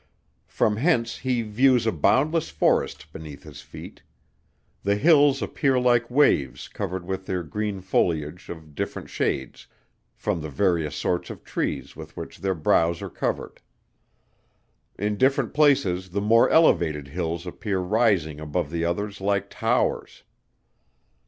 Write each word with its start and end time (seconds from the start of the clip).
From 0.47 0.77
hence 0.77 1.17
he 1.19 1.43
views 1.43 1.85
a 1.85 1.91
boundless 1.91 2.49
forest 2.49 3.13
beneath 3.13 3.43
his 3.43 3.61
feet. 3.61 4.01
The 4.81 4.95
hills 4.95 5.43
appear 5.43 5.79
like 5.79 6.09
waves 6.09 6.67
covered 6.67 7.05
with 7.05 7.27
their 7.27 7.43
green 7.43 7.81
foliage 7.81 8.49
of 8.49 8.73
different 8.73 9.11
shades, 9.11 9.67
from 10.15 10.41
the 10.41 10.49
various 10.49 10.95
sorts 10.95 11.29
of 11.29 11.43
trees 11.43 11.95
with 11.95 12.17
which 12.17 12.39
their 12.39 12.55
brows 12.55 12.99
are 13.03 13.11
covered. 13.11 13.61
In 14.97 15.17
different 15.17 15.53
places 15.53 16.09
the 16.09 16.19
more 16.19 16.49
elevated 16.49 17.09
hills 17.09 17.45
appear 17.45 17.77
rising 17.77 18.39
above 18.39 18.71
the 18.71 18.83
others 18.83 19.21
like 19.21 19.51
towers. 19.51 20.23